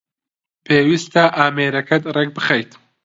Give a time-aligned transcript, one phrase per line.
[0.65, 2.71] پێویستە ئامێرەکەت رێک بخەیت